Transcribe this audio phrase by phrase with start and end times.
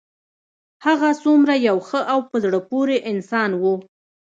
[0.85, 3.63] هغه څومره یو ښه او په زړه پورې انسان و